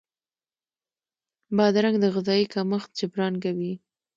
[1.57, 3.73] بادرنګ د غذايي کمښت جبران کوي.